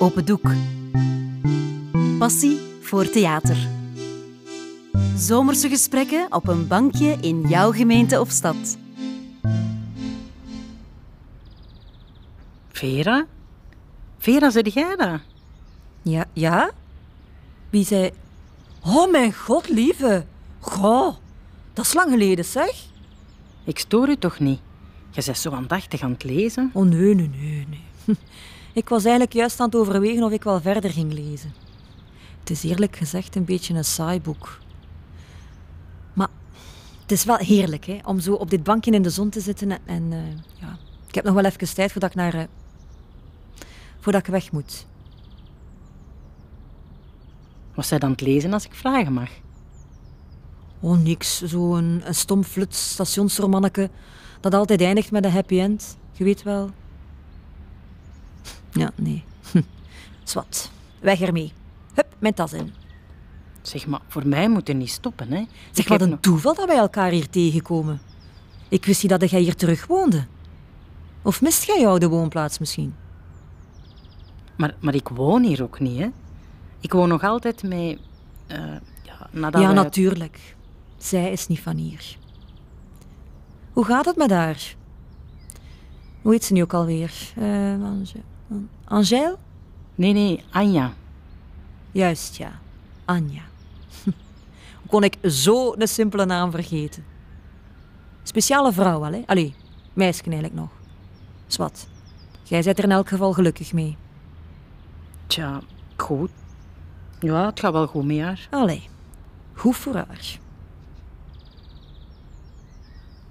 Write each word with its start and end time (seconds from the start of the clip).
Open 0.00 0.24
Doek. 0.24 0.50
Passie 2.18 2.58
voor 2.80 3.10
theater. 3.10 3.56
Zomerse 5.16 5.68
gesprekken 5.68 6.26
op 6.30 6.48
een 6.48 6.66
bankje 6.66 7.16
in 7.20 7.40
jouw 7.48 7.72
gemeente 7.72 8.20
of 8.20 8.30
stad. 8.30 8.78
Vera? 12.68 13.26
Vera, 14.18 14.50
zit 14.50 14.72
jij 14.72 14.96
daar? 14.96 15.24
Ja, 16.02 16.24
ja? 16.32 16.70
Wie 17.70 17.84
zei... 17.84 18.10
Oh, 18.84 19.10
mijn 19.10 19.34
god, 19.34 19.68
lieve. 19.68 20.24
Goh, 20.60 21.14
dat 21.72 21.84
is 21.84 21.94
lang 21.94 22.10
geleden, 22.10 22.44
zeg. 22.44 22.84
Ik 23.64 23.78
stoor 23.78 24.08
u 24.08 24.16
toch 24.16 24.38
niet? 24.38 24.60
Je 25.10 25.22
bent 25.24 25.38
zo 25.38 25.50
aandachtig 25.50 26.00
aan 26.00 26.10
het 26.10 26.24
lezen. 26.24 26.70
Oh, 26.72 26.84
nee, 26.84 27.14
nee, 27.14 27.28
nee, 27.28 27.66
nee. 27.68 27.84
Ik 28.72 28.88
was 28.88 29.02
eigenlijk 29.02 29.32
juist 29.32 29.60
aan 29.60 29.66
het 29.66 29.76
overwegen 29.76 30.22
of 30.22 30.32
ik 30.32 30.42
wel 30.42 30.60
verder 30.60 30.90
ging 30.90 31.12
lezen. 31.12 31.52
Het 32.40 32.50
is 32.50 32.62
eerlijk 32.62 32.96
gezegd 32.96 33.36
een 33.36 33.44
beetje 33.44 33.74
een 33.74 33.84
saai 33.84 34.20
boek. 34.20 34.58
Maar 36.12 36.28
het 37.02 37.12
is 37.12 37.24
wel 37.24 37.36
heerlijk 37.36 37.84
hè, 37.84 37.98
om 38.04 38.20
zo 38.20 38.34
op 38.34 38.50
dit 38.50 38.62
bankje 38.62 38.90
in 38.90 39.02
de 39.02 39.10
zon 39.10 39.30
te 39.30 39.40
zitten. 39.40 39.70
En, 39.70 39.80
en 39.86 40.12
eh, 40.12 40.60
ja, 40.60 40.78
ik 41.06 41.14
heb 41.14 41.24
nog 41.24 41.34
wel 41.34 41.44
even 41.44 41.74
tijd 41.74 41.92
voordat 41.92 42.10
ik, 42.10 42.16
naar, 42.16 42.34
eh, 42.34 42.44
voordat 44.00 44.20
ik 44.20 44.32
weg 44.32 44.52
moet. 44.52 44.86
Was 47.74 47.88
zij 47.88 47.98
dan 47.98 48.10
het 48.10 48.20
lezen 48.20 48.52
als 48.52 48.64
ik 48.64 48.74
vragen 48.74 49.12
mag? 49.12 49.30
Oh, 50.80 50.98
niks. 50.98 51.42
Zo'n 51.42 52.02
een 52.04 52.14
stom 52.14 52.44
flut 52.44 52.74
stationsromanneke 52.74 53.90
dat 54.40 54.54
altijd 54.54 54.80
eindigt 54.80 55.10
met 55.10 55.24
een 55.24 55.30
happy 55.30 55.60
end. 55.60 55.96
Je 56.12 56.24
weet 56.24 56.42
wel. 56.42 56.70
Ja, 58.72 58.90
nee. 58.94 59.24
Zwat. 60.24 60.70
Weg 61.00 61.20
ermee. 61.20 61.52
Hup, 61.94 62.06
mijn 62.18 62.34
tas 62.34 62.52
in. 62.52 62.72
Zeg 63.62 63.86
maar, 63.86 64.00
voor 64.08 64.26
mij 64.26 64.48
moet 64.48 64.68
het 64.68 64.76
niet 64.76 64.90
stoppen, 64.90 65.32
hè? 65.32 65.44
Zeg, 65.72 65.84
Ik 65.84 65.88
wat 65.88 66.00
een 66.00 66.08
nog- 66.10 66.20
toeval 66.20 66.54
dat 66.54 66.66
wij 66.66 66.76
elkaar 66.76 67.10
hier 67.10 67.30
tegenkomen. 67.30 68.00
Ik 68.68 68.84
wist 68.84 69.02
niet 69.02 69.20
dat 69.20 69.30
jij 69.30 69.40
hier 69.40 69.54
terug 69.56 69.86
woonde. 69.86 70.26
Of 71.22 71.42
mist 71.42 71.64
jij 71.64 71.80
jouw 71.80 71.88
oude 71.90 72.08
woonplaats 72.08 72.58
misschien? 72.58 72.94
Maar, 74.56 74.74
maar 74.80 74.94
ik 74.94 75.08
woon 75.08 75.42
hier 75.42 75.62
ook 75.62 75.80
niet, 75.80 75.98
hè? 75.98 76.08
Ik 76.80 76.92
woon 76.92 77.08
nog 77.08 77.22
altijd 77.22 77.62
met. 77.62 77.98
eh, 78.46 78.58
ja, 79.02 79.28
nadat 79.30 79.60
ja, 79.60 79.66
wij- 79.66 79.76
natuurlijk. 79.82 80.56
Zij 80.96 81.32
is 81.32 81.46
niet 81.46 81.60
van 81.60 81.76
hier. 81.76 82.16
Hoe 83.72 83.84
gaat 83.84 84.04
het 84.04 84.16
met 84.16 84.30
haar? 84.30 84.74
Hoe 86.22 86.32
heet 86.32 86.44
ze 86.44 86.52
nu 86.52 86.62
ook 86.62 86.74
alweer? 86.74 87.12
Eh 87.36 87.44
Ange- 87.72 88.22
Angèle? 88.84 89.36
Nee, 89.94 90.12
nee, 90.12 90.44
Anja. 90.50 90.92
Juist, 91.92 92.36
ja. 92.36 92.60
Anja. 93.04 93.42
Hoe 94.04 94.88
kon 94.92 95.04
ik 95.04 95.18
zo 95.22 95.74
een 95.74 95.88
simpele 95.88 96.24
naam 96.24 96.50
vergeten? 96.50 97.04
Speciale 98.22 98.72
vrouw 98.72 99.00
wel, 99.00 99.12
hè? 99.12 99.22
Allee, 99.26 99.54
meisje 99.92 100.22
eigenlijk 100.22 100.54
nog. 100.54 100.70
Zwat. 101.46 101.88
Jij 102.42 102.62
bent 102.62 102.78
er 102.78 102.84
in 102.84 102.90
elk 102.90 103.08
geval 103.08 103.32
gelukkig 103.32 103.72
mee. 103.72 103.96
Tja, 105.26 105.60
goed. 105.96 106.30
Ja, 107.20 107.46
het 107.46 107.60
gaat 107.60 107.72
wel 107.72 107.86
goed 107.86 108.04
met 108.04 108.20
haar. 108.20 108.46
Allee, 108.50 108.88
goed 109.54 109.76
voor 109.76 109.94
haar. 109.94 110.38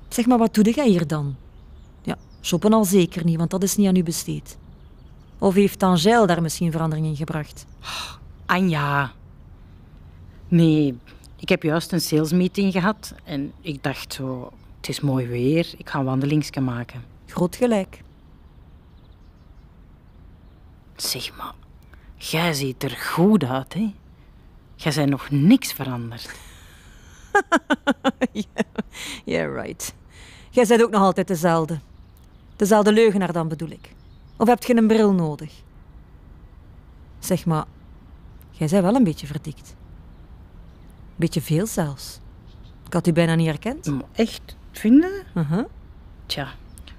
Zeg 0.07 0.25
maar, 0.25 0.37
wat 0.37 0.53
doe 0.53 0.73
jij 0.73 0.87
hier 0.87 1.07
dan? 1.07 1.35
Ja, 2.01 2.17
shoppen 2.41 2.73
al 2.73 2.85
zeker 2.85 3.23
niet, 3.25 3.37
want 3.37 3.49
dat 3.49 3.63
is 3.63 3.75
niet 3.75 3.87
aan 3.87 3.95
u 3.95 4.03
besteed. 4.03 4.57
Of 5.39 5.53
heeft 5.53 5.83
Angèle 5.83 6.27
daar 6.27 6.41
misschien 6.41 6.71
verandering 6.71 7.07
in 7.07 7.15
gebracht? 7.15 7.65
Anja. 8.45 9.11
Nee, 10.47 10.97
ik 11.39 11.49
heb 11.49 11.63
juist 11.63 11.91
een 11.91 12.01
salesmeeting 12.01 12.71
gehad 12.71 13.13
en 13.23 13.51
ik 13.61 13.83
dacht 13.83 14.13
zo, 14.13 14.51
het 14.77 14.89
is 14.89 14.99
mooi 14.99 15.27
weer, 15.27 15.73
ik 15.77 15.89
ga 15.89 15.99
een 15.99 16.05
maken. 16.63 17.03
Groot 17.25 17.55
gelijk. 17.55 18.01
Zeg 20.95 21.37
maar, 21.37 21.53
jij 22.15 22.53
ziet 22.53 22.83
er 22.83 22.89
goed 22.91 23.43
uit, 23.43 23.73
hè? 23.73 23.93
Jij 24.75 24.93
bent 24.95 25.09
nog 25.09 25.29
niks 25.29 25.73
veranderd. 25.73 26.29
Yeah, 29.25 29.53
right. 29.55 29.93
Jij 30.49 30.65
bent 30.67 30.83
ook 30.83 30.91
nog 30.91 31.01
altijd 31.01 31.27
dezelfde. 31.27 31.79
Dezelfde 32.55 32.91
leugenaar 32.91 33.31
dan 33.31 33.47
bedoel 33.47 33.69
ik. 33.69 33.95
Of 34.37 34.47
heb 34.47 34.63
je 34.63 34.75
een 34.75 34.87
bril 34.87 35.11
nodig? 35.11 35.63
Zeg 37.19 37.45
maar, 37.45 37.65
jij 38.51 38.67
bent 38.67 38.83
wel 38.83 38.95
een 38.95 39.03
beetje 39.03 39.27
verdikt. 39.27 39.75
Beetje 41.15 41.41
veel 41.41 41.65
zelfs. 41.65 42.19
Ik 42.85 42.93
had 42.93 43.07
u 43.07 43.13
bijna 43.13 43.35
niet 43.35 43.47
herkend. 43.47 43.91
Echt, 44.11 44.55
vinden? 44.71 45.11
Uh-huh. 45.35 45.65
Tja, 46.25 46.47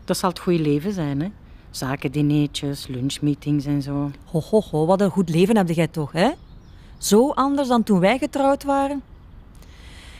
dat 0.05 0.17
zal 0.17 0.29
het 0.29 0.39
goede 0.39 0.63
leven 0.63 0.93
zijn, 0.93 1.21
hè? 1.21 1.29
Zakendineetjes, 1.71 2.87
lunchmeetings 2.87 3.65
en 3.65 3.83
zo. 3.83 4.11
Ho, 4.25 4.41
ho, 4.41 4.63
ho, 4.71 4.87
wat 4.87 5.01
een 5.01 5.11
goed 5.11 5.29
leven 5.29 5.57
heb 5.57 5.69
jij 5.69 5.89
toch, 5.89 6.13
hè? 6.13 6.31
Zo 6.99 7.31
anders 7.31 7.69
dan 7.69 7.83
toen 7.83 8.01
wij 8.01 8.19
getrouwd 8.19 8.65
waren. 8.65 9.03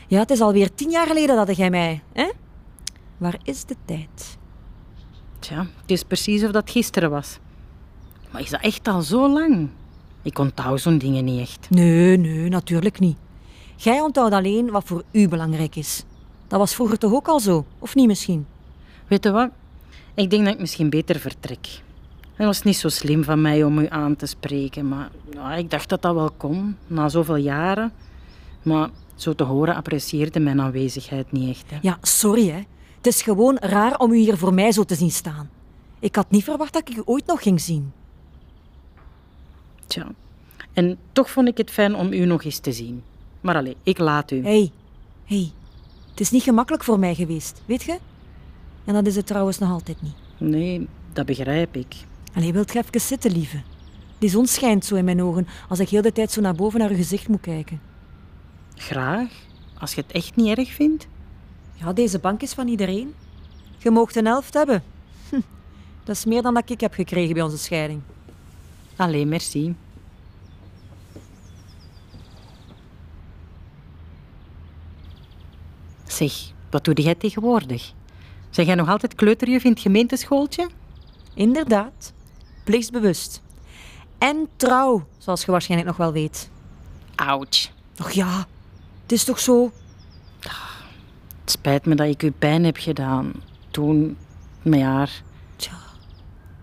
Ja, 0.07 0.19
het 0.19 0.29
is 0.29 0.41
alweer 0.41 0.73
tien 0.73 0.89
jaar 0.89 1.07
geleden 1.07 1.45
dat 1.45 1.55
jij 1.55 1.69
mij, 1.69 2.01
hè? 2.13 2.29
Waar 3.17 3.39
is 3.43 3.65
de 3.65 3.75
tijd? 3.85 4.37
Tja, 5.39 5.67
het 5.81 5.91
is 5.91 6.03
precies 6.03 6.43
of 6.43 6.51
dat 6.51 6.69
gisteren 6.69 7.09
was. 7.09 7.37
Maar 8.31 8.41
is 8.41 8.49
dat 8.49 8.61
echt 8.61 8.87
al 8.87 9.01
zo 9.01 9.29
lang? 9.29 9.69
Ik 10.21 10.39
onthoud 10.39 10.81
zo'n 10.81 10.97
dingen 10.97 11.25
niet 11.25 11.39
echt. 11.39 11.69
Nee, 11.69 12.17
nee, 12.17 12.49
natuurlijk 12.49 12.99
niet. 12.99 13.17
Jij 13.75 13.99
onthoudt 13.99 14.33
alleen 14.33 14.71
wat 14.71 14.83
voor 14.85 15.03
u 15.11 15.27
belangrijk 15.27 15.75
is. 15.75 16.03
Dat 16.47 16.59
was 16.59 16.75
vroeger 16.75 16.97
toch 16.97 17.13
ook 17.13 17.27
al 17.27 17.39
zo, 17.39 17.65
of 17.79 17.95
niet 17.95 18.07
misschien? 18.07 18.45
Weet 19.07 19.23
je 19.23 19.31
wat? 19.31 19.49
Ik 20.13 20.29
denk 20.29 20.45
dat 20.45 20.53
ik 20.53 20.59
misschien 20.59 20.89
beter 20.89 21.19
vertrek. 21.19 21.67
Het 22.33 22.45
was 22.45 22.63
niet 22.63 22.77
zo 22.77 22.89
slim 22.89 23.23
van 23.23 23.41
mij 23.41 23.63
om 23.63 23.79
u 23.79 23.85
aan 23.89 24.15
te 24.15 24.25
spreken, 24.25 24.87
maar 24.87 25.09
ja, 25.33 25.55
ik 25.55 25.69
dacht 25.71 25.89
dat 25.89 26.01
dat 26.01 26.13
wel 26.13 26.31
kon, 26.37 26.77
na 26.87 27.09
zoveel 27.09 27.35
jaren. 27.35 27.91
Maar 28.61 28.89
zo 29.15 29.33
te 29.33 29.43
horen 29.43 29.75
apprecieerde 29.75 30.39
mijn 30.39 30.61
aanwezigheid 30.61 31.31
niet 31.31 31.49
echt. 31.49 31.69
Hè. 31.69 31.77
Ja, 31.81 31.97
sorry 32.01 32.49
hè. 32.49 32.63
Het 32.99 33.07
is 33.07 33.21
gewoon 33.21 33.57
raar 33.59 33.97
om 33.97 34.11
u 34.11 34.17
hier 34.17 34.37
voor 34.37 34.53
mij 34.53 34.71
zo 34.71 34.83
te 34.83 34.95
zien 34.95 35.11
staan. 35.11 35.49
Ik 35.99 36.15
had 36.15 36.31
niet 36.31 36.43
verwacht 36.43 36.73
dat 36.73 36.89
ik 36.89 36.97
u 36.97 37.01
ooit 37.05 37.25
nog 37.25 37.41
ging 37.41 37.61
zien. 37.61 37.91
Tja. 39.87 40.07
En 40.73 40.97
toch 41.11 41.29
vond 41.29 41.47
ik 41.47 41.57
het 41.57 41.71
fijn 41.71 41.95
om 41.95 42.13
u 42.13 42.25
nog 42.25 42.43
eens 42.43 42.59
te 42.59 42.71
zien. 42.71 43.03
Maar 43.41 43.55
allee, 43.55 43.75
ik 43.83 43.97
laat 43.97 44.31
u. 44.31 44.35
Hé, 44.35 44.41
hey, 44.41 44.71
hey. 45.25 45.51
Het 46.09 46.19
is 46.19 46.31
niet 46.31 46.43
gemakkelijk 46.43 46.83
voor 46.83 46.99
mij 46.99 47.15
geweest, 47.15 47.61
weet 47.65 47.83
je? 47.83 47.97
En 48.85 48.93
dat 48.93 49.05
is 49.05 49.15
het 49.15 49.27
trouwens 49.27 49.57
nog 49.57 49.71
altijd 49.71 50.01
niet. 50.01 50.15
Nee, 50.37 50.87
dat 51.13 51.25
begrijp 51.25 51.75
ik. 51.75 51.95
Allee, 52.33 52.53
wilt 52.53 52.73
je 52.73 52.79
even 52.79 53.01
zitten, 53.01 53.31
lieve? 53.31 53.61
Die 54.17 54.29
zon 54.29 54.47
schijnt 54.47 54.85
zo 54.85 54.95
in 54.95 55.05
mijn 55.05 55.23
ogen 55.23 55.47
als 55.69 55.79
ik 55.79 55.89
heel 55.89 56.01
de 56.01 56.11
tijd 56.11 56.31
zo 56.31 56.41
naar 56.41 56.55
boven 56.55 56.79
naar 56.79 56.89
uw 56.89 56.95
gezicht 56.95 57.27
moet 57.27 57.41
kijken. 57.41 57.81
Graag, 58.75 59.31
als 59.77 59.93
je 59.93 60.01
het 60.01 60.11
echt 60.11 60.35
niet 60.35 60.57
erg 60.57 60.69
vindt. 60.69 61.07
Ja, 61.79 61.93
deze 61.93 62.19
bank 62.19 62.41
is 62.41 62.53
van 62.53 62.67
iedereen. 62.67 63.15
Je 63.77 63.91
moogt 63.91 64.15
een 64.15 64.25
helft 64.25 64.53
hebben. 64.53 64.83
Hm, 65.29 65.39
dat 66.03 66.15
is 66.15 66.25
meer 66.25 66.41
dan 66.41 66.53
dat 66.53 66.69
ik 66.69 66.81
heb 66.81 66.93
gekregen 66.93 67.33
bij 67.33 67.43
onze 67.43 67.57
scheiding. 67.57 68.01
Allee, 68.95 69.25
merci. 69.25 69.75
Zeg, 76.07 76.51
wat 76.69 76.83
doe 76.83 76.93
jij 76.93 77.15
tegenwoordig? 77.15 77.93
Zeg 78.49 78.65
jij 78.65 78.75
nog 78.75 78.89
altijd 78.89 79.15
kleuterjuf 79.15 79.63
in 79.63 79.71
het 79.71 79.79
gemeenteschooltje? 79.79 80.69
Inderdaad, 81.33 82.13
plichtsbewust. 82.63 83.41
En 84.17 84.47
trouw, 84.55 85.07
zoals 85.17 85.45
je 85.45 85.51
waarschijnlijk 85.51 85.89
nog 85.89 85.97
wel 85.97 86.11
weet. 86.11 86.49
Ouch. 87.15 87.71
Och 87.99 88.11
ja, 88.11 88.47
het 89.01 89.11
is 89.11 89.23
toch 89.23 89.39
zo? 89.39 89.71
Het 91.49 91.57
spijt 91.57 91.85
me 91.85 91.95
dat 91.95 92.07
ik 92.07 92.23
u 92.23 92.31
pijn 92.31 92.63
heb 92.63 92.77
gedaan. 92.77 93.31
Toen, 93.71 94.17
met 94.61 94.81
haar. 94.81 95.21
Tja, 95.55 95.77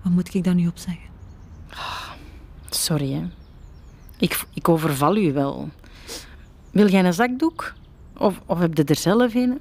wat 0.03 0.13
moet 0.13 0.35
ik 0.35 0.45
daar 0.45 0.55
nu 0.55 0.67
op 0.67 0.79
zeggen? 0.79 1.09
Sorry, 2.71 3.13
hè. 3.13 3.23
Ik, 4.19 4.45
ik 4.55 4.69
overval 4.69 5.17
u 5.17 5.33
wel. 5.33 5.69
Wil 6.71 6.89
jij 6.89 7.05
een 7.05 7.15
zakdoek? 7.15 7.75
Of, 8.17 8.41
of 8.47 8.59
heb 8.59 8.77
je 8.77 8.85
er 8.85 8.97
zelf 8.97 9.35
een? 9.35 9.61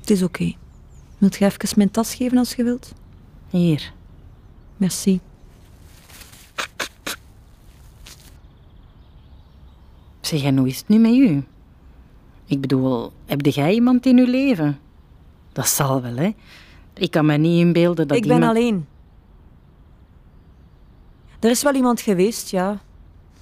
Het 0.00 0.10
is 0.10 0.22
oké. 0.22 0.54
Wilt 1.18 1.36
je 1.36 1.44
even 1.44 1.68
mijn 1.76 1.90
tas 1.90 2.14
geven 2.14 2.38
als 2.38 2.54
je 2.54 2.64
wilt? 2.64 2.92
Hier. 3.50 3.92
Merci. 4.76 5.20
Zeg, 10.20 10.42
en 10.42 10.56
hoe 10.56 10.68
is 10.68 10.78
het 10.78 10.88
nu 10.88 10.98
met 10.98 11.14
u? 11.14 11.44
Ik 12.46 12.60
bedoel, 12.60 13.12
heb 13.24 13.46
jij 13.46 13.74
iemand 13.74 14.06
in 14.06 14.18
uw 14.18 14.26
leven? 14.26 14.78
Dat 15.52 15.68
zal 15.68 16.02
wel, 16.02 16.16
hè? 16.16 16.30
Ik 16.94 17.10
kan 17.10 17.26
me 17.26 17.36
niet 17.36 17.60
inbeelden 17.60 18.08
dat 18.08 18.16
ik 18.16 18.22
ben 18.22 18.34
iemand... 18.34 18.56
alleen. 18.56 18.86
Er 21.40 21.50
is 21.50 21.62
wel 21.62 21.74
iemand 21.74 22.00
geweest, 22.00 22.50
ja. 22.50 22.80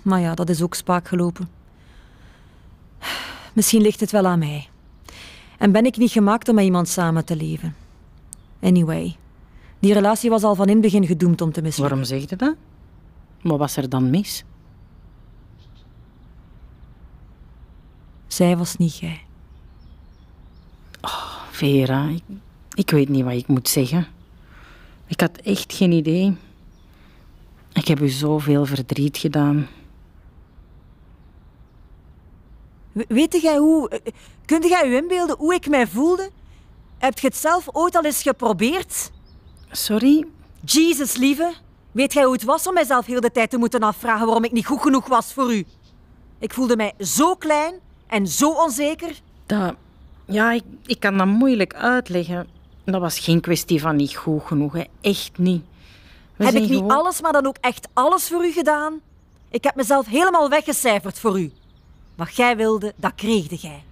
Maar 0.02 0.20
ja, 0.20 0.34
dat 0.34 0.48
is 0.48 0.62
ook 0.62 0.74
spaak 0.74 1.08
gelopen. 1.08 1.48
Misschien 3.52 3.82
ligt 3.82 4.00
het 4.00 4.10
wel 4.10 4.26
aan 4.26 4.38
mij. 4.38 4.68
En 5.58 5.72
ben 5.72 5.84
ik 5.84 5.96
niet 5.96 6.10
gemaakt 6.10 6.48
om 6.48 6.54
met 6.54 6.64
iemand 6.64 6.88
samen 6.88 7.24
te 7.24 7.36
leven. 7.36 7.74
Anyway, 8.60 9.16
die 9.78 9.92
relatie 9.92 10.30
was 10.30 10.42
al 10.42 10.54
van 10.54 10.66
in 10.66 10.72
het 10.72 10.82
begin 10.82 11.06
gedoemd 11.06 11.40
om 11.40 11.52
te 11.52 11.62
mislukken. 11.62 11.96
Waarom 11.96 12.04
zeg 12.04 12.30
je 12.30 12.36
dat? 12.36 12.54
Wat 13.42 13.58
was 13.58 13.76
er 13.76 13.88
dan 13.88 14.10
mis? 14.10 14.44
Zij 18.34 18.56
was 18.56 18.76
niet 18.76 18.96
jij. 18.98 19.22
Vera, 21.50 22.08
ik, 22.08 22.22
ik 22.74 22.90
weet 22.90 23.08
niet 23.08 23.24
wat 23.24 23.32
ik 23.32 23.46
moet 23.46 23.68
zeggen. 23.68 24.06
Ik 25.06 25.20
had 25.20 25.36
echt 25.36 25.72
geen 25.72 25.92
idee. 25.92 26.36
Ik 27.72 27.88
heb 27.88 28.00
u 28.00 28.08
zoveel 28.08 28.66
verdriet 28.66 29.16
gedaan. 29.18 29.68
We- 32.92 33.04
Weet 33.08 33.40
jij 33.42 33.56
hoe... 33.56 33.88
eh, 33.88 34.12
Kunt 34.44 34.64
jij 34.68 34.88
je 34.88 34.96
inbeelden 34.96 35.36
hoe 35.36 35.54
ik 35.54 35.68
mij 35.68 35.86
voelde? 35.86 36.30
Heb 36.98 37.18
je 37.18 37.26
het 37.26 37.36
zelf 37.36 37.68
ooit 37.72 37.96
al 37.96 38.04
eens 38.04 38.22
geprobeerd? 38.22 39.10
Sorry? 39.70 40.26
Jesus, 40.64 41.16
lieve. 41.16 41.54
Weet 41.92 42.12
jij 42.12 42.24
hoe 42.24 42.32
het 42.32 42.44
was 42.44 42.66
om 42.66 42.74
mijzelf 42.74 43.06
heel 43.06 43.20
de 43.20 43.30
tijd 43.32 43.50
te 43.50 43.56
moeten 43.58 43.80
afvragen 43.82 44.26
waarom 44.26 44.44
ik 44.44 44.52
niet 44.52 44.66
goed 44.66 44.80
genoeg 44.82 45.06
was 45.06 45.32
voor 45.32 45.54
u? 45.54 45.64
Ik 46.38 46.52
voelde 46.54 46.76
mij 46.76 46.92
zo 46.98 47.34
klein 47.34 47.74
en 48.06 48.26
zo 48.26 48.50
onzeker. 48.50 49.10
Dat, 49.46 49.74
ja, 50.24 50.52
ik, 50.52 50.62
ik 50.86 51.00
kan 51.00 51.16
dat 51.18 51.26
moeilijk 51.26 51.74
uitleggen. 51.74 52.46
Dat 52.84 53.00
was 53.00 53.18
geen 53.18 53.40
kwestie 53.40 53.80
van 53.80 53.96
niet 53.96 54.14
goed 54.16 54.42
genoeg, 54.44 54.72
hè. 54.72 54.84
echt 55.00 55.30
niet. 55.38 55.64
We 56.36 56.44
heb 56.44 56.54
ik 56.54 56.60
niet 56.60 56.70
gewoon- 56.70 56.90
alles, 56.90 57.20
maar 57.20 57.32
dan 57.32 57.46
ook 57.46 57.56
echt 57.60 57.88
alles 57.92 58.28
voor 58.28 58.44
u 58.44 58.52
gedaan? 58.52 59.00
Ik 59.50 59.64
heb 59.64 59.74
mezelf 59.74 60.06
helemaal 60.06 60.48
weggecijferd 60.48 61.18
voor 61.18 61.40
u. 61.40 61.52
Wat 62.16 62.36
jij 62.36 62.56
wilde, 62.56 62.92
dat 62.96 63.12
kreegde 63.14 63.56
jij. 63.56 63.82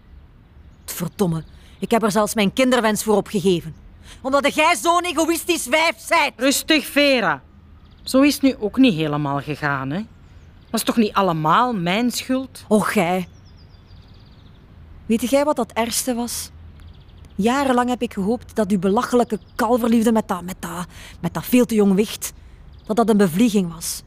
Verdomme, 0.85 1.45
ik 1.79 1.91
heb 1.91 2.03
er 2.03 2.11
zelfs 2.11 2.35
mijn 2.35 2.53
kinderwens 2.53 3.03
voor 3.03 3.17
opgegeven. 3.17 3.75
Omdat 4.23 4.55
jij 4.55 4.77
zo'n 4.77 5.05
egoïstisch 5.05 5.67
wijf 5.67 6.09
bent. 6.09 6.33
Rustig, 6.37 6.87
Vera. 6.87 7.43
Zo 8.03 8.21
is 8.21 8.33
het 8.35 8.43
nu 8.43 8.57
ook 8.59 8.77
niet 8.77 8.95
helemaal 8.95 9.41
gegaan, 9.41 9.91
hè. 9.91 10.01
Was 10.71 10.83
toch 10.83 10.97
niet 10.97 11.13
allemaal 11.13 11.73
mijn 11.75 12.11
schuld? 12.11 12.65
Och, 12.69 12.93
jij. 12.93 13.29
Weet 15.07 15.31
jij 15.31 15.45
wat 15.45 15.57
dat 15.57 15.73
ergste 15.73 16.15
was? 16.15 16.51
Jarenlang 17.35 17.89
heb 17.89 18.03
ik 18.03 18.13
gehoopt 18.13 18.57
dat 18.57 18.71
uw 18.71 18.79
belachelijke 18.79 19.39
kalverliefde 19.55 20.13
met 20.13 20.29
dat, 20.29 20.43
met 20.43 20.57
dat, 20.59 20.87
met 21.21 21.35
dat 21.35 21.45
veel 21.45 21.65
te 21.65 21.75
jong 21.75 21.95
wicht, 21.95 22.33
dat 22.87 22.97
dat 22.97 23.09
een 23.09 23.17
bevlieging 23.17 23.73
was. 23.73 24.03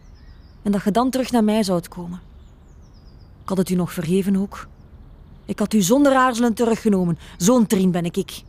En 0.61 0.71
dat 0.71 0.83
je 0.83 0.91
dan 0.91 1.09
terug 1.09 1.31
naar 1.31 1.43
mij 1.43 1.63
zou 1.63 1.81
komen. 1.87 2.19
Ik 3.41 3.49
had 3.49 3.57
het 3.57 3.69
u 3.69 3.75
nog 3.75 3.93
vergeven 3.93 4.35
ook. 4.35 4.67
Ik 5.45 5.59
had 5.59 5.73
u 5.73 5.81
zonder 5.81 6.15
aarzelen 6.15 6.53
teruggenomen. 6.53 7.17
Zo'n 7.37 7.67
trien 7.67 7.91
ben 7.91 8.05
ik. 8.05 8.43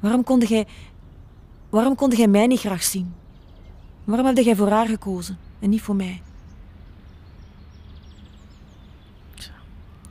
Waarom 0.00 0.24
konde 0.24 0.46
jij... 0.46 0.66
Waarom 1.70 1.94
konde 1.94 2.16
jij 2.16 2.28
mij 2.28 2.46
niet 2.46 2.60
graag 2.60 2.82
zien? 2.82 3.14
Waarom 4.04 4.26
heb 4.26 4.36
jij 4.36 4.56
voor 4.56 4.70
haar 4.70 4.86
gekozen 4.86 5.38
en 5.58 5.70
niet 5.70 5.82
voor 5.82 5.96
mij? 5.96 6.22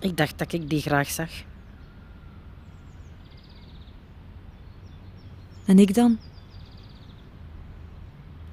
Ik 0.05 0.17
dacht 0.17 0.37
dat 0.37 0.53
ik 0.53 0.69
die 0.69 0.81
graag 0.81 1.09
zag. 1.09 1.29
En 5.65 5.79
ik 5.79 5.93
dan? 5.93 6.17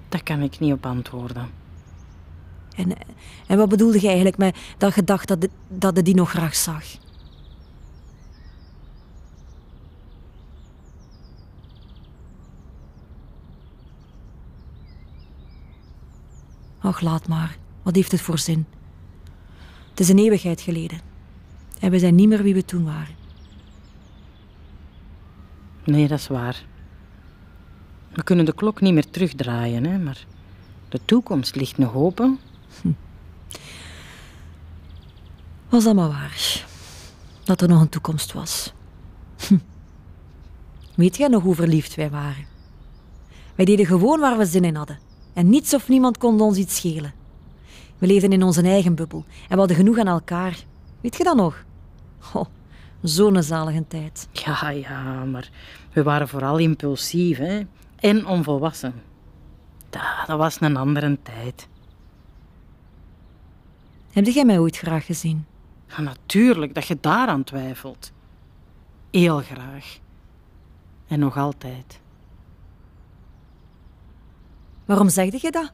Daar 0.09 0.23
kan 0.23 0.43
ik 0.43 0.59
niet 0.59 0.73
op 0.73 0.87
antwoorden. 0.87 1.51
En, 2.77 2.97
en 3.47 3.59
wat 3.59 3.69
bedoelde 3.69 4.01
je 4.01 4.07
eigenlijk 4.07 4.37
met 4.37 4.57
dat 4.79 4.95
je 4.95 5.05
dacht 5.05 5.29
dat 5.29 5.41
de, 5.41 5.51
dat 5.69 5.97
je 5.97 6.03
die 6.03 6.15
nog 6.15 6.31
graag 6.31 6.55
zag? 6.55 6.85
Och, 16.83 17.01
laat 17.01 17.29
maar. 17.29 17.57
Wat 17.83 17.95
heeft 17.95 18.13
het 18.13 18.21
voor 18.21 18.39
zin? 18.39 18.67
Het 19.91 20.01
is 20.01 20.09
een 20.09 20.19
eeuwigheid 20.19 20.61
geleden. 20.61 21.12
En 21.83 21.91
we 21.91 21.99
zijn 21.99 22.15
niet 22.15 22.29
meer 22.29 22.43
wie 22.43 22.55
we 22.55 22.65
toen 22.65 22.85
waren. 22.85 23.15
Nee, 25.85 26.09
dat 26.09 26.19
is 26.19 26.29
waar. 26.29 26.65
We 28.13 28.23
kunnen 28.23 28.45
de 28.45 28.55
klok 28.55 28.81
niet 28.81 28.93
meer 28.93 29.11
terugdraaien, 29.11 29.85
hè, 29.85 29.99
maar 29.99 30.27
de 30.89 31.01
toekomst 31.05 31.57
ligt 31.57 31.79
nog 31.79 31.95
open. 31.95 32.39
Was 35.69 35.85
dat 35.85 35.95
maar 35.95 36.09
waar. 36.09 36.67
Dat 37.45 37.61
er 37.61 37.69
nog 37.69 37.81
een 37.81 37.89
toekomst 37.89 38.33
was. 38.33 38.73
Hm. 39.49 39.59
Weet 40.95 41.17
jij 41.17 41.29
nog 41.29 41.43
hoe 41.43 41.55
verliefd 41.55 41.95
wij 41.95 42.11
waren? 42.11 42.47
Wij 43.55 43.65
deden 43.65 43.87
gewoon 43.87 44.21
waar 44.21 44.39
we 44.39 44.45
zin 44.45 44.65
in 44.65 44.75
hadden. 44.75 44.99
En 45.33 45.51
niets 45.51 45.75
of 45.75 45.89
niemand 45.89 46.19
kon 46.19 46.41
ons 46.41 46.57
iets 46.57 46.77
schelen. 46.77 47.15
We 47.99 48.07
leefden 48.07 48.33
in 48.33 48.43
onze 48.43 48.63
eigen 48.63 48.95
bubbel 48.95 49.25
en 49.29 49.49
we 49.49 49.57
hadden 49.57 49.77
genoeg 49.77 49.99
aan 49.99 50.09
elkaar. 50.09 50.65
Weet 51.01 51.17
je 51.17 51.25
dat 51.25 51.37
nog? 51.37 51.65
Oh, 52.35 52.45
zo'n 53.03 53.43
zalige 53.43 53.85
tijd. 53.89 54.29
Ja, 54.33 54.71
ja, 54.71 55.25
maar 55.25 55.51
we 55.93 56.03
waren 56.03 56.29
vooral 56.29 56.59
impulsief 56.59 57.39
hè? 57.39 57.63
en 57.97 58.27
onvolwassen. 58.27 58.95
Da- 59.91 60.25
Dat 60.27 60.39
was 60.39 60.61
een 60.61 60.77
andere 60.77 61.19
tijd. 61.23 61.69
Heb 64.13 64.25
jij 64.27 64.45
mij 64.45 64.59
ooit 64.59 64.77
graag 64.77 65.07
gezien? 65.07 65.45
Ja, 65.89 66.01
natuurlijk 66.01 66.75
dat 66.75 66.87
je 66.87 66.97
daaraan 67.01 67.45
twijfelt. 67.45 68.13
Heel 69.11 69.39
graag. 69.41 69.99
En 71.09 71.19
nog 71.19 71.37
altijd. 71.37 72.01
Waarom 74.85 75.09
zegde 75.09 75.39
je 75.41 75.51
dat? 75.51 75.73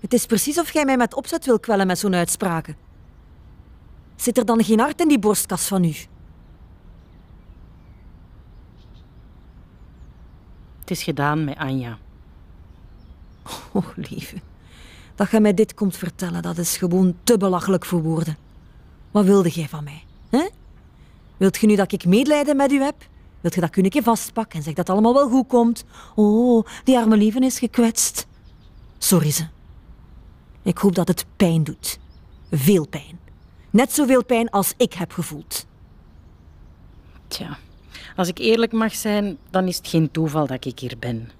Het 0.00 0.12
is 0.12 0.26
precies 0.26 0.58
of 0.58 0.72
jij 0.72 0.84
mij 0.84 0.96
met 0.96 1.14
opzet 1.14 1.44
wil 1.44 1.58
kwellen 1.60 1.86
met 1.86 1.98
zo'n 1.98 2.14
uitspraken. 2.14 2.76
Zit 4.16 4.38
er 4.38 4.44
dan 4.44 4.64
geen 4.64 4.80
hart 4.80 5.00
in 5.00 5.08
die 5.08 5.18
borstkas 5.18 5.66
van 5.66 5.84
u? 5.84 5.94
Het 10.80 10.90
is 10.90 11.02
gedaan 11.02 11.44
met 11.44 11.56
Anja. 11.56 11.98
Oh, 13.72 13.86
lieve. 13.96 14.36
Dat 15.14 15.30
je 15.30 15.40
mij 15.40 15.54
dit 15.54 15.74
komt 15.74 15.96
vertellen, 15.96 16.42
dat 16.42 16.58
is 16.58 16.76
gewoon 16.76 17.16
te 17.22 17.36
belachelijk 17.36 17.84
voor 17.84 18.02
woorden. 18.02 18.36
Wat 19.10 19.24
wilde 19.24 19.48
jij 19.48 19.68
van 19.68 19.84
mij? 19.84 20.04
Hè? 20.30 20.48
Wilt 21.36 21.56
je 21.56 21.66
nu 21.66 21.76
dat 21.76 21.92
ik 21.92 22.04
medelijden 22.04 22.56
met 22.56 22.72
u 22.72 22.82
heb? 22.82 22.94
Wilt 23.40 23.54
je 23.54 23.60
dat 23.60 23.68
ik 23.68 23.76
u 23.76 23.82
een 23.82 23.90
keer 23.90 24.02
vastpak 24.02 24.54
en 24.54 24.62
zeg 24.62 24.74
dat 24.74 24.86
het 24.86 24.96
allemaal 24.96 25.14
wel 25.14 25.28
goed 25.28 25.46
komt? 25.46 25.84
Oh, 26.14 26.66
die 26.84 26.98
arme 26.98 27.16
lieve 27.16 27.38
is 27.38 27.58
gekwetst. 27.58 28.26
Sorry 28.98 29.30
ze. 29.30 29.46
Ik 30.62 30.78
hoop 30.78 30.94
dat 30.94 31.08
het 31.08 31.26
pijn 31.36 31.64
doet. 31.64 31.98
Veel 32.50 32.88
pijn. 32.88 33.18
Net 33.74 33.92
zoveel 33.92 34.24
pijn 34.24 34.50
als 34.50 34.74
ik 34.76 34.92
heb 34.92 35.12
gevoeld. 35.12 35.66
Tja, 37.28 37.58
als 38.16 38.28
ik 38.28 38.38
eerlijk 38.38 38.72
mag 38.72 38.94
zijn, 38.94 39.38
dan 39.50 39.66
is 39.66 39.76
het 39.76 39.88
geen 39.88 40.10
toeval 40.10 40.46
dat 40.46 40.64
ik 40.64 40.78
hier 40.78 40.96
ben. 40.98 41.30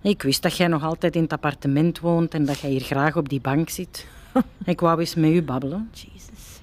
Ik 0.00 0.22
wist 0.22 0.42
dat 0.42 0.56
jij 0.56 0.66
nog 0.66 0.82
altijd 0.82 1.16
in 1.16 1.22
het 1.22 1.32
appartement 1.32 2.00
woont 2.00 2.34
en 2.34 2.44
dat 2.44 2.58
jij 2.58 2.70
hier 2.70 2.80
graag 2.80 3.16
op 3.16 3.28
die 3.28 3.40
bank 3.40 3.68
zit. 3.68 4.06
Ik 4.64 4.80
wou 4.80 5.00
eens 5.00 5.14
met 5.14 5.30
u 5.30 5.42
babbelen. 5.42 5.90
Jezus. 5.92 6.60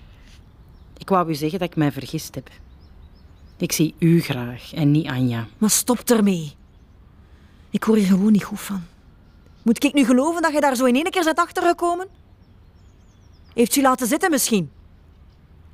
Ik 0.97 1.09
wou 1.09 1.29
u 1.29 1.35
zeggen 1.35 1.59
dat 1.59 1.69
ik 1.69 1.75
mij 1.75 1.91
vergist 1.91 2.35
heb. 2.35 2.49
Ik 3.57 3.71
zie 3.71 3.95
u 3.99 4.21
graag 4.21 4.73
en 4.73 4.91
niet 4.91 5.07
Anja. 5.07 5.47
Maar 5.57 5.69
stop 5.69 5.99
ermee. 5.99 6.53
Ik 7.69 7.83
hoor 7.83 7.95
hier 7.95 8.05
gewoon 8.05 8.31
niet 8.31 8.43
goed 8.43 8.61
van. 8.61 8.83
Moet 9.61 9.83
ik 9.83 9.93
nu 9.93 10.05
geloven 10.05 10.41
dat 10.41 10.53
je 10.53 10.61
daar 10.61 10.75
zo 10.75 10.85
in 10.85 10.95
één 10.95 11.11
keer 11.11 11.23
bent 11.23 11.37
achtergekomen? 11.37 12.07
Heeft 13.57 13.75
u 13.75 13.81
laten 13.81 14.07
zitten 14.07 14.31
misschien? 14.31 14.71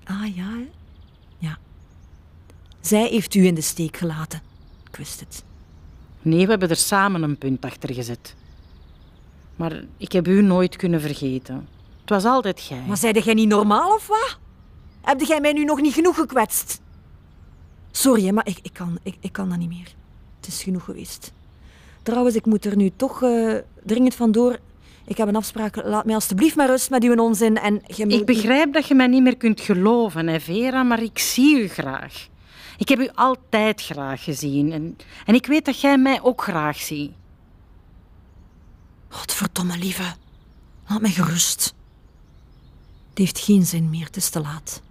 Ah 0.03 0.35
ja, 0.35 0.43
hè? 0.43 0.69
Ja. 1.37 1.57
Zij 2.81 3.07
heeft 3.07 3.35
u 3.35 3.45
in 3.45 3.55
de 3.55 3.61
steek 3.61 3.97
gelaten. 3.97 4.41
Ik 4.89 4.95
wist 4.95 5.19
het. 5.19 5.43
Nee, 6.21 6.43
we 6.43 6.49
hebben 6.49 6.69
er 6.69 6.75
samen 6.75 7.23
een 7.23 7.37
punt 7.37 7.65
achter 7.65 7.93
gezet. 7.93 8.35
Maar 9.55 9.83
ik 9.97 10.11
heb 10.11 10.27
u 10.27 10.41
nooit 10.41 10.75
kunnen 10.75 11.01
vergeten. 11.01 11.67
Het 12.01 12.09
was 12.09 12.25
altijd 12.25 12.65
jij. 12.65 12.83
Maar 12.87 12.97
zeide 12.97 13.21
jij 13.21 13.33
niet 13.33 13.47
normaal 13.47 13.93
of 13.93 14.07
wat? 14.07 14.37
Heb 15.01 15.21
jij 15.21 15.41
mij 15.41 15.53
nu 15.53 15.63
nog 15.63 15.81
niet 15.81 15.93
genoeg 15.93 16.15
gekwetst? 16.15 16.81
Sorry, 17.91 18.25
hè, 18.25 18.31
maar 18.31 18.47
ik, 18.47 18.59
ik, 18.61 18.73
kan, 18.73 18.99
ik, 19.03 19.15
ik 19.19 19.31
kan 19.31 19.49
dat 19.49 19.57
niet 19.57 19.69
meer. 19.69 19.95
Het 20.35 20.47
is 20.47 20.63
genoeg 20.63 20.83
geweest. 20.83 21.31
Trouwens, 22.03 22.35
ik 22.35 22.45
moet 22.45 22.65
er 22.65 22.75
nu 22.75 22.91
toch 22.95 23.23
eh, 23.23 23.55
dringend 23.83 24.15
vandoor. 24.15 24.59
Ik 25.05 25.17
heb 25.17 25.27
een 25.27 25.35
afspraak. 25.35 25.75
Laat 25.75 26.05
mij 26.05 26.15
alstublieft 26.15 26.55
maar 26.55 26.67
rust 26.67 26.89
met 26.89 27.03
uw 27.03 27.15
onzin. 27.15 27.57
En 27.57 27.81
Ik 27.87 28.25
begrijp 28.25 28.73
dat 28.73 28.87
je 28.87 28.95
mij 28.95 29.07
niet 29.07 29.21
meer 29.21 29.37
kunt 29.37 29.61
geloven, 29.61 30.27
hè, 30.27 30.39
Vera, 30.39 30.83
maar 30.83 31.03
ik 31.03 31.19
zie 31.19 31.63
u 31.63 31.67
graag. 31.67 32.27
Ik 32.77 32.89
heb 32.89 32.99
u 32.99 33.09
altijd 33.13 33.81
graag 33.81 34.23
gezien 34.23 34.71
en, 34.71 34.97
en 35.25 35.35
ik 35.35 35.45
weet 35.45 35.65
dat 35.65 35.81
jij 35.81 35.97
mij 35.97 36.21
ook 36.21 36.41
graag 36.41 36.77
ziet. 36.77 37.11
God, 39.09 39.19
Godverdomme, 39.19 39.77
lieve. 39.77 40.13
Laat 40.87 41.01
mij 41.01 41.11
gerust. 41.11 41.73
Het 43.09 43.17
heeft 43.17 43.39
geen 43.39 43.65
zin 43.65 43.89
meer, 43.89 44.05
het 44.05 44.15
is 44.15 44.29
te 44.29 44.41
laat. 44.41 44.81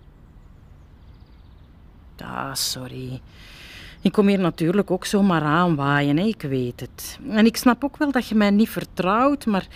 Ah, 2.19 2.55
sorry. 2.55 3.21
Ik 4.03 4.13
kom 4.13 4.27
hier 4.27 4.39
natuurlijk 4.39 4.91
ook 4.91 5.05
zomaar 5.05 5.43
aanwaaien, 5.43 6.17
hè? 6.17 6.25
ik 6.25 6.43
weet 6.43 6.81
het. 6.81 7.19
En 7.29 7.47
ik 7.47 7.57
snap 7.57 7.85
ook 7.85 7.97
wel 7.97 8.13
dat 8.13 8.27
je 8.27 8.35
mij 8.35 8.51
niet 8.51 8.69
vertrouwt, 8.69 9.47
maar 9.47 9.67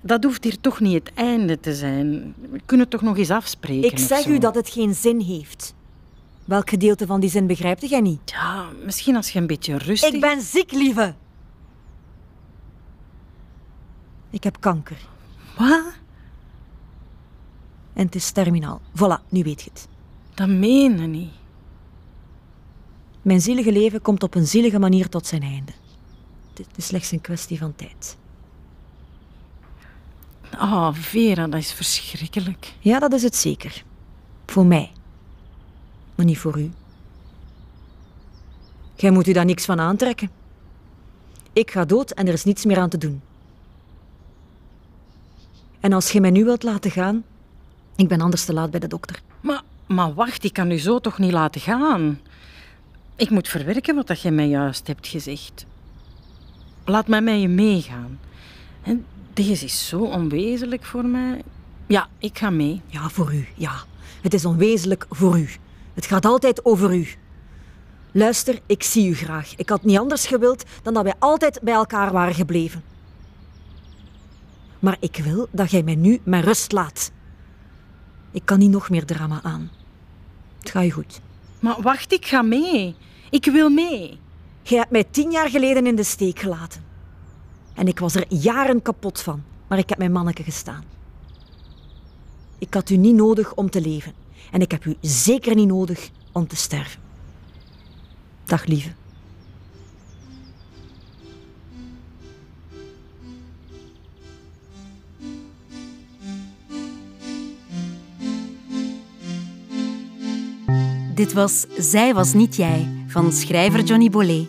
dat 0.00 0.24
hoeft 0.24 0.44
hier 0.44 0.60
toch 0.60 0.80
niet 0.80 0.94
het 0.94 1.14
einde 1.14 1.60
te 1.60 1.74
zijn. 1.74 2.34
We 2.50 2.60
kunnen 2.66 2.88
toch 2.88 3.02
nog 3.02 3.18
eens 3.18 3.30
afspreken. 3.30 3.90
Ik 3.90 3.98
zeg 3.98 4.26
u 4.26 4.38
dat 4.38 4.54
het 4.54 4.68
geen 4.68 4.94
zin 4.94 5.20
heeft. 5.20 5.74
Welk 6.44 6.70
gedeelte 6.70 7.06
van 7.06 7.20
die 7.20 7.30
zin 7.30 7.46
begrijpt 7.46 7.88
jij 7.88 8.00
niet? 8.00 8.30
Ja, 8.30 8.66
misschien 8.84 9.16
als 9.16 9.30
je 9.30 9.38
een 9.38 9.46
beetje 9.46 9.78
rustig... 9.78 10.12
Ik 10.12 10.20
ben 10.20 10.40
ziek, 10.40 10.72
lieve. 10.72 11.14
Ik 14.30 14.44
heb 14.44 14.56
kanker. 14.60 14.98
Wat? 15.58 15.84
En 17.92 18.04
het 18.04 18.14
is 18.14 18.30
terminaal. 18.30 18.80
Voilà, 18.96 19.28
nu 19.28 19.42
weet 19.42 19.62
je 19.62 19.70
het. 19.72 19.88
Dat 20.34 20.48
meen 20.48 20.98
je 21.00 21.06
niet. 21.06 21.30
Mijn 23.24 23.40
zielige 23.40 23.72
leven 23.72 24.02
komt 24.02 24.22
op 24.22 24.34
een 24.34 24.46
zielige 24.46 24.78
manier 24.78 25.08
tot 25.08 25.26
zijn 25.26 25.42
einde. 25.42 25.72
Het 26.54 26.66
is 26.76 26.86
slechts 26.86 27.10
een 27.10 27.20
kwestie 27.20 27.58
van 27.58 27.74
tijd. 27.76 28.16
Ah, 30.50 30.72
oh, 30.72 30.94
Vera, 30.94 31.46
dat 31.46 31.60
is 31.60 31.72
verschrikkelijk. 31.72 32.74
Ja, 32.80 32.98
dat 32.98 33.12
is 33.12 33.22
het 33.22 33.36
zeker. 33.36 33.84
Voor 34.46 34.66
mij. 34.66 34.92
Maar 36.14 36.26
niet 36.26 36.38
voor 36.38 36.58
u. 36.58 36.70
Jij 38.94 39.10
moet 39.10 39.26
u 39.26 39.32
daar 39.32 39.44
niks 39.44 39.64
van 39.64 39.80
aantrekken. 39.80 40.30
Ik 41.52 41.70
ga 41.70 41.84
dood 41.84 42.10
en 42.10 42.26
er 42.26 42.32
is 42.32 42.44
niets 42.44 42.64
meer 42.64 42.78
aan 42.78 42.88
te 42.88 42.98
doen. 42.98 43.22
En 45.80 45.92
als 45.92 46.12
je 46.12 46.20
mij 46.20 46.30
nu 46.30 46.44
wilt 46.44 46.62
laten 46.62 46.90
gaan, 46.90 47.24
ik 47.96 48.08
ben 48.08 48.20
anders 48.20 48.44
te 48.44 48.52
laat 48.52 48.70
bij 48.70 48.80
de 48.80 48.88
dokter. 48.88 49.22
Maar, 49.40 49.62
maar 49.86 50.14
wacht, 50.14 50.44
ik 50.44 50.52
kan 50.52 50.70
u 50.70 50.78
zo 50.78 50.98
toch 51.00 51.18
niet 51.18 51.32
laten 51.32 51.60
gaan? 51.60 52.20
Ik 53.16 53.30
moet 53.30 53.48
verwerken 53.48 53.94
wat 53.94 54.06
dat 54.06 54.20
jij 54.20 54.30
mij 54.30 54.48
juist 54.48 54.86
hebt 54.86 55.06
gezegd. 55.06 55.66
Laat 56.84 57.06
mij 57.06 57.22
met 57.22 57.40
je 57.40 57.48
meegaan. 57.48 58.18
Deze 59.32 59.64
is 59.64 59.88
zo 59.88 60.04
onwezenlijk 60.04 60.84
voor 60.84 61.04
mij. 61.04 61.42
Ja, 61.86 62.08
ik 62.18 62.38
ga 62.38 62.50
mee. 62.50 62.80
Ja, 62.86 63.08
voor 63.08 63.34
u, 63.34 63.46
ja. 63.54 63.74
Het 64.20 64.34
is 64.34 64.44
onwezenlijk 64.44 65.06
voor 65.10 65.38
u. 65.38 65.48
Het 65.94 66.06
gaat 66.06 66.24
altijd 66.24 66.64
over 66.64 66.94
u. 66.94 67.08
Luister, 68.12 68.60
ik 68.66 68.82
zie 68.82 69.08
u 69.08 69.14
graag. 69.14 69.54
Ik 69.56 69.68
had 69.68 69.84
niet 69.84 69.98
anders 69.98 70.26
gewild 70.26 70.64
dan 70.82 70.94
dat 70.94 71.02
wij 71.02 71.14
altijd 71.18 71.60
bij 71.62 71.74
elkaar 71.74 72.12
waren 72.12 72.34
gebleven. 72.34 72.82
Maar 74.78 74.96
ik 75.00 75.16
wil 75.16 75.48
dat 75.50 75.70
jij 75.70 75.82
mij 75.82 75.94
nu 75.94 76.20
met 76.22 76.44
rust 76.44 76.72
laat. 76.72 77.10
Ik 78.30 78.42
kan 78.44 78.58
niet 78.58 78.70
nog 78.70 78.90
meer 78.90 79.04
drama 79.04 79.40
aan. 79.42 79.70
Het 80.58 80.70
gaat 80.70 80.84
je 80.84 80.90
goed. 80.90 81.20
Maar 81.64 81.82
wacht, 81.82 82.12
ik 82.12 82.26
ga 82.26 82.42
mee. 82.42 82.94
Ik 83.30 83.44
wil 83.44 83.68
mee. 83.68 84.18
Jij 84.62 84.78
hebt 84.78 84.90
mij 84.90 85.04
tien 85.04 85.30
jaar 85.30 85.48
geleden 85.48 85.86
in 85.86 85.96
de 85.96 86.02
steek 86.02 86.38
gelaten. 86.38 86.84
En 87.74 87.88
ik 87.88 87.98
was 87.98 88.14
er 88.14 88.24
jaren 88.28 88.82
kapot 88.82 89.20
van, 89.20 89.42
maar 89.68 89.78
ik 89.78 89.88
heb 89.88 89.98
mijn 89.98 90.12
manneke 90.12 90.42
gestaan. 90.42 90.84
Ik 92.58 92.74
had 92.74 92.90
u 92.90 92.96
niet 92.96 93.14
nodig 93.14 93.54
om 93.54 93.70
te 93.70 93.80
leven. 93.80 94.12
En 94.50 94.60
ik 94.60 94.70
heb 94.70 94.84
u 94.84 94.96
zeker 95.00 95.54
niet 95.54 95.68
nodig 95.68 96.10
om 96.32 96.46
te 96.46 96.56
sterven. 96.56 97.00
Dag 98.44 98.64
lieve. 98.64 98.90
Dit 111.14 111.32
was 111.32 111.66
Zij 111.76 112.14
was 112.14 112.32
niet 112.32 112.56
jij 112.56 112.88
van 113.06 113.32
schrijver 113.32 113.82
Johnny 113.82 114.10
Bollet. 114.10 114.46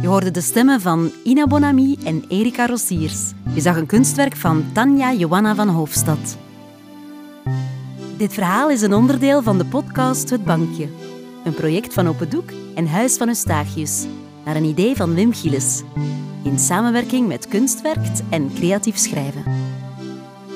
Je 0.00 0.06
hoorde 0.06 0.30
de 0.30 0.40
stemmen 0.40 0.80
van 0.80 1.10
Ina 1.24 1.46
Bonamy 1.46 1.96
en 2.04 2.24
Erika 2.28 2.66
Rossiers. 2.66 3.32
Je 3.54 3.60
zag 3.60 3.76
een 3.76 3.86
kunstwerk 3.86 4.36
van 4.36 4.64
Tanja 4.72 5.12
Johanna 5.12 5.54
van 5.54 5.68
Hoofdstad. 5.68 6.36
Dit 8.16 8.34
verhaal 8.34 8.70
is 8.70 8.82
een 8.82 8.94
onderdeel 8.94 9.42
van 9.42 9.58
de 9.58 9.64
podcast 9.64 10.30
Het 10.30 10.44
Bankje. 10.44 10.88
Een 11.44 11.54
project 11.54 11.94
van 11.94 12.08
Open 12.08 12.30
Doek 12.30 12.50
en 12.74 12.86
Huis 12.86 13.16
van 13.16 13.28
Eustachius. 13.28 14.06
Naar 14.44 14.56
een 14.56 14.64
idee 14.64 14.96
van 14.96 15.14
Wim 15.14 15.32
Gilles. 15.32 15.82
In 16.44 16.58
samenwerking 16.58 17.28
met 17.28 17.48
Kunstwerkt 17.48 18.22
en 18.30 18.50
Creatief 18.54 18.96
Schrijven. 18.96 19.44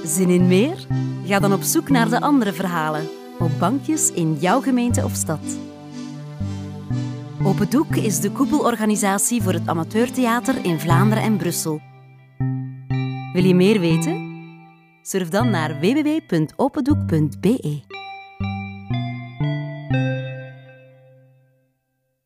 Zin 0.05 0.29
in 0.29 0.47
meer? 0.47 0.87
Ga 1.25 1.39
dan 1.39 1.53
op 1.53 1.63
zoek 1.63 1.89
naar 1.89 2.09
de 2.09 2.21
andere 2.21 2.53
verhalen 2.53 3.16
op 3.39 3.51
bankjes 3.59 4.13
in 4.13 4.35
jouw 4.35 4.61
gemeente 4.61 5.05
of 5.05 5.15
stad. 5.15 5.59
Open 7.43 7.71
Doek 7.71 7.97
is 7.97 8.21
de 8.21 8.31
koepelorganisatie 8.31 9.43
voor 9.43 9.53
het 9.53 9.69
amateurtheater 9.69 10.65
in 10.65 10.81
Vlaanderen 10.81 11.25
en 11.25 11.37
Brussel. 11.37 11.81
Wil 13.33 13.45
je 13.45 13.55
meer 13.55 13.81
weten? 13.81 14.35
Surf 15.03 15.29
dan 15.29 15.51
naar 15.51 15.81
www.opendoek.be. 15.81 17.96